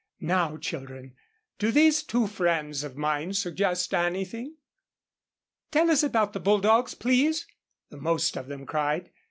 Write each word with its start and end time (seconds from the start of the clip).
Now, 0.23 0.57
children, 0.57 1.13
do 1.59 1.71
these 1.71 2.01
two 2.01 2.25
friends 2.25 2.83
of 2.83 2.97
mine 2.97 3.33
suggest 3.33 3.93
anything?" 3.93 4.55
"Tell 5.69 5.91
us 5.91 6.01
about 6.01 6.33
bulldogs, 6.43 6.95
please," 6.95 7.45
the 7.91 7.97
most 7.97 8.35
of 8.35 8.47
them 8.47 8.65
cried. 8.65 9.11